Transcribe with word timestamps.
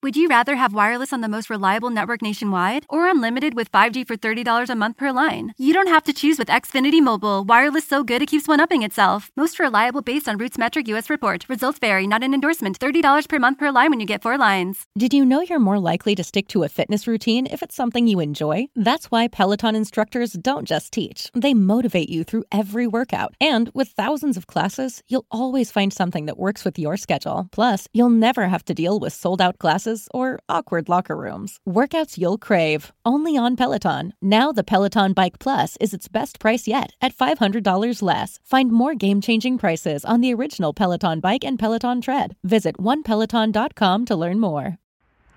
Would 0.00 0.16
you 0.16 0.28
rather 0.28 0.54
have 0.54 0.74
wireless 0.74 1.12
on 1.12 1.22
the 1.22 1.28
most 1.28 1.50
reliable 1.50 1.90
network 1.90 2.22
nationwide 2.22 2.86
or 2.88 3.10
unlimited 3.10 3.54
with 3.54 3.72
5G 3.72 4.06
for 4.06 4.16
$30 4.16 4.70
a 4.70 4.76
month 4.76 4.96
per 4.96 5.10
line? 5.10 5.52
You 5.58 5.72
don't 5.72 5.88
have 5.88 6.04
to 6.04 6.12
choose 6.12 6.38
with 6.38 6.46
Xfinity 6.46 7.02
Mobile. 7.02 7.42
Wireless 7.42 7.84
so 7.84 8.04
good 8.04 8.22
it 8.22 8.26
keeps 8.28 8.46
one 8.46 8.60
upping 8.60 8.84
itself. 8.84 9.32
Most 9.36 9.58
reliable 9.58 10.00
based 10.00 10.28
on 10.28 10.38
RootMetrics 10.38 10.86
US 10.86 11.10
report. 11.10 11.48
Results 11.48 11.80
vary, 11.80 12.06
not 12.06 12.22
an 12.22 12.32
endorsement. 12.32 12.78
$30 12.78 13.28
per 13.28 13.38
month 13.40 13.58
per 13.58 13.72
line 13.72 13.90
when 13.90 13.98
you 13.98 14.06
get 14.06 14.22
four 14.22 14.38
lines. 14.38 14.86
Did 14.96 15.12
you 15.12 15.24
know 15.24 15.40
you're 15.40 15.58
more 15.58 15.80
likely 15.80 16.14
to 16.14 16.22
stick 16.22 16.46
to 16.48 16.62
a 16.62 16.68
fitness 16.68 17.08
routine 17.08 17.48
if 17.50 17.60
it's 17.60 17.74
something 17.74 18.06
you 18.06 18.20
enjoy? 18.20 18.68
That's 18.76 19.10
why 19.10 19.26
Peloton 19.26 19.74
instructors 19.74 20.34
don't 20.34 20.64
just 20.64 20.92
teach, 20.92 21.28
they 21.34 21.54
motivate 21.54 22.08
you 22.08 22.22
through 22.22 22.44
every 22.52 22.86
workout. 22.86 23.34
And 23.40 23.68
with 23.74 23.88
thousands 23.88 24.36
of 24.36 24.46
classes, 24.46 25.02
you'll 25.08 25.26
always 25.32 25.72
find 25.72 25.92
something 25.92 26.26
that 26.26 26.38
works 26.38 26.64
with 26.64 26.78
your 26.78 26.96
schedule. 26.96 27.48
Plus, 27.50 27.88
you'll 27.92 28.10
never 28.10 28.46
have 28.46 28.64
to 28.66 28.74
deal 28.74 29.00
with 29.00 29.12
sold 29.12 29.40
out 29.40 29.58
classes 29.58 29.87
or 30.12 30.38
awkward 30.48 30.88
locker 30.88 31.16
rooms. 31.16 31.58
Workouts 31.68 32.18
you'll 32.18 32.38
crave, 32.38 32.92
only 33.04 33.36
on 33.36 33.56
Peloton. 33.56 34.12
Now 34.20 34.52
the 34.52 34.64
Peloton 34.64 35.12
Bike 35.14 35.38
Plus 35.38 35.76
is 35.80 35.94
its 35.94 36.08
best 36.08 36.38
price 36.38 36.68
yet 36.68 36.92
at 37.00 37.14
$500 37.14 38.02
less. 38.02 38.38
Find 38.44 38.70
more 38.70 38.94
game 38.94 39.20
changing 39.20 39.58
prices 39.58 40.04
on 40.04 40.20
the 40.20 40.34
original 40.34 40.72
Peloton 40.72 41.20
Bike 41.20 41.44
and 41.44 41.58
Peloton 41.58 42.00
Tread. 42.00 42.36
Visit 42.44 42.76
onepeloton.com 42.76 44.04
to 44.04 44.16
learn 44.16 44.38
more. 44.38 44.78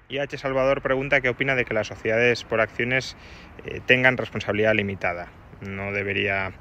Y 0.09 0.20
H. 0.20 0.38
Salvador 0.38 0.81
pregunta 0.81 1.22
qué 1.22 1.30
opina 1.30 1.56
de 1.56 1.64
que 1.64 1.73
las 1.73 1.88
sociedades 1.88 2.44
por 2.44 2.59
acciones 2.59 3.16
eh, 3.64 3.80
tengan 3.86 4.17
responsabilidad 4.17 4.76
limitada. 4.76 5.31
No 5.61 5.94
debería 5.94 6.54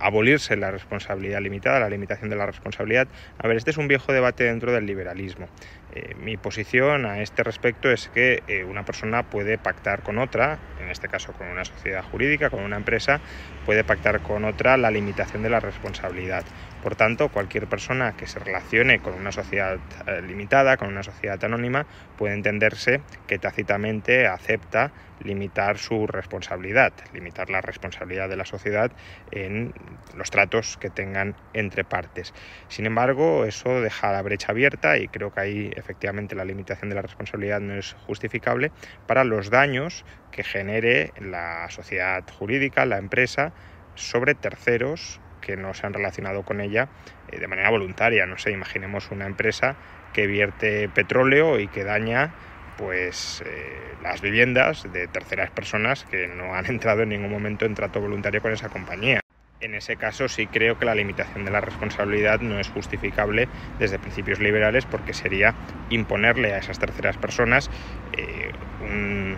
abolirse 0.00 0.56
la 0.56 0.70
responsabilidad 0.70 1.40
limitada, 1.40 1.80
la 1.80 1.88
limitación 1.88 2.30
de 2.30 2.36
la 2.36 2.46
responsabilidad. 2.46 3.08
A 3.38 3.48
ver, 3.48 3.56
este 3.56 3.70
es 3.70 3.76
un 3.76 3.88
viejo 3.88 4.12
debate 4.12 4.44
dentro 4.44 4.72
del 4.72 4.86
liberalismo. 4.86 5.48
Eh, 5.94 6.14
mi 6.16 6.36
posición 6.36 7.06
a 7.06 7.20
este 7.20 7.44
respecto 7.44 7.90
es 7.90 8.08
que 8.08 8.42
eh, 8.48 8.64
una 8.64 8.84
persona 8.84 9.22
puede 9.22 9.58
pactar 9.58 10.02
con 10.02 10.18
otra, 10.18 10.58
en 10.80 10.90
este 10.90 11.08
caso 11.08 11.32
con 11.32 11.46
una 11.46 11.64
sociedad 11.64 12.02
jurídica, 12.02 12.50
con 12.50 12.62
una 12.62 12.76
empresa, 12.76 13.20
puede 13.64 13.84
pactar 13.84 14.20
con 14.20 14.44
otra 14.44 14.76
la 14.76 14.90
limitación 14.90 15.42
de 15.42 15.50
la 15.50 15.60
responsabilidad. 15.60 16.44
Por 16.84 16.96
tanto, 16.96 17.30
cualquier 17.30 17.66
persona 17.66 18.12
que 18.12 18.26
se 18.26 18.38
relacione 18.38 19.00
con 19.00 19.14
una 19.14 19.32
sociedad 19.32 19.78
eh, 20.06 20.20
limitada, 20.20 20.76
con 20.76 20.88
una 20.88 21.02
sociedad 21.02 21.42
anónima, 21.42 21.86
puede 22.18 22.34
entenderse 22.34 23.00
que 23.26 23.38
tácitamente 23.38 24.26
acepta 24.26 24.92
limitar 25.20 25.78
su 25.78 26.06
responsabilidad, 26.06 26.92
limitar 27.14 27.48
la 27.48 27.62
responsabilidad 27.62 28.28
de 28.28 28.36
la 28.36 28.44
sociedad 28.44 28.92
en 29.30 29.72
los 30.14 30.30
tratos 30.30 30.76
que 30.76 30.90
tengan 30.90 31.34
entre 31.54 31.84
partes. 31.84 32.34
Sin 32.68 32.84
embargo, 32.84 33.46
eso 33.46 33.80
deja 33.80 34.12
la 34.12 34.20
brecha 34.20 34.52
abierta 34.52 34.98
y 34.98 35.08
creo 35.08 35.30
que 35.30 35.40
ahí 35.40 35.70
efectivamente 35.76 36.34
la 36.34 36.44
limitación 36.44 36.90
de 36.90 36.96
la 36.96 37.02
responsabilidad 37.02 37.60
no 37.60 37.78
es 37.78 37.94
justificable 37.94 38.72
para 39.06 39.24
los 39.24 39.48
daños 39.48 40.04
que 40.30 40.44
genere 40.44 41.14
la 41.18 41.66
sociedad 41.70 42.22
jurídica, 42.30 42.84
la 42.84 42.98
empresa, 42.98 43.54
sobre 43.94 44.34
terceros 44.34 45.23
que 45.44 45.56
no 45.56 45.74
se 45.74 45.86
han 45.86 45.92
relacionado 45.92 46.42
con 46.42 46.60
ella 46.60 46.88
eh, 47.28 47.38
de 47.38 47.46
manera 47.46 47.70
voluntaria. 47.70 48.26
No 48.26 48.38
sé, 48.38 48.50
imaginemos 48.50 49.10
una 49.10 49.26
empresa 49.26 49.76
que 50.12 50.26
vierte 50.26 50.88
petróleo 50.88 51.60
y 51.60 51.68
que 51.68 51.84
daña 51.84 52.32
pues 52.78 53.42
eh, 53.46 53.94
las 54.02 54.20
viviendas 54.20 54.90
de 54.92 55.06
terceras 55.06 55.50
personas 55.50 56.04
que 56.04 56.26
no 56.28 56.54
han 56.54 56.66
entrado 56.68 57.02
en 57.02 57.10
ningún 57.10 57.30
momento 57.30 57.66
en 57.66 57.74
trato 57.74 58.00
voluntario 58.00 58.40
con 58.40 58.52
esa 58.52 58.68
compañía. 58.68 59.20
En 59.60 59.74
ese 59.74 59.96
caso 59.96 60.28
sí 60.28 60.46
creo 60.46 60.78
que 60.78 60.84
la 60.84 60.94
limitación 60.94 61.44
de 61.44 61.50
la 61.50 61.60
responsabilidad 61.60 62.40
no 62.40 62.58
es 62.58 62.68
justificable 62.68 63.48
desde 63.78 63.98
principios 63.98 64.40
liberales 64.40 64.84
porque 64.84 65.14
sería 65.14 65.54
imponerle 65.90 66.52
a 66.52 66.58
esas 66.58 66.78
terceras 66.78 67.16
personas 67.16 67.70
eh, 68.16 68.50
un, 68.82 69.36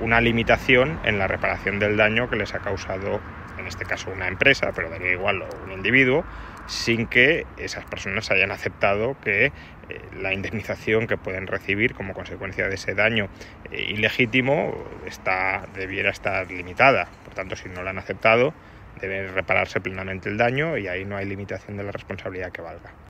una 0.00 0.20
limitación 0.20 0.98
en 1.04 1.18
la 1.18 1.28
reparación 1.28 1.78
del 1.78 1.96
daño 1.96 2.28
que 2.28 2.36
les 2.36 2.54
ha 2.54 2.60
causado, 2.60 3.20
este 3.70 3.84
caso 3.84 4.10
una 4.10 4.28
empresa, 4.28 4.72
pero 4.74 4.90
daría 4.90 5.12
igual 5.12 5.42
o 5.42 5.48
un 5.64 5.72
individuo, 5.72 6.24
sin 6.66 7.06
que 7.06 7.46
esas 7.56 7.84
personas 7.84 8.30
hayan 8.30 8.52
aceptado 8.52 9.16
que 9.22 9.46
eh, 9.46 9.52
la 10.20 10.32
indemnización 10.32 11.06
que 11.06 11.16
pueden 11.16 11.46
recibir 11.46 11.94
como 11.94 12.14
consecuencia 12.14 12.68
de 12.68 12.74
ese 12.74 12.94
daño 12.94 13.28
eh, 13.72 13.82
ilegítimo 13.88 14.74
está, 15.06 15.66
debiera 15.74 16.10
estar 16.10 16.50
limitada. 16.50 17.08
Por 17.24 17.34
tanto, 17.34 17.56
si 17.56 17.68
no 17.68 17.82
la 17.82 17.90
han 17.90 17.98
aceptado, 17.98 18.54
debe 19.00 19.28
repararse 19.28 19.80
plenamente 19.80 20.28
el 20.28 20.36
daño 20.36 20.76
y 20.76 20.86
ahí 20.86 21.04
no 21.04 21.16
hay 21.16 21.26
limitación 21.26 21.76
de 21.76 21.84
la 21.84 21.92
responsabilidad 21.92 22.52
que 22.52 22.62
valga. 22.62 23.09